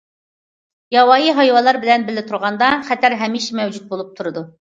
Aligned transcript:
ياۋايى 0.95 1.35
ھايۋانلار 1.39 1.79
بىلەن 1.83 2.07
بىللە 2.07 2.23
تۇرغاندا، 2.31 2.71
خەتەر 2.89 3.17
ھەمىشە 3.21 3.61
مەۋجۇت 3.61 3.87
بولۇپ 3.95 4.11
تۇرىدۇ. 4.19 4.47